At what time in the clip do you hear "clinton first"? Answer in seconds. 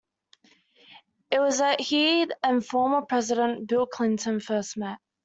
3.85-4.75